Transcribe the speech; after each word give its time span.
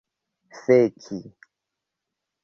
feki 0.61 1.17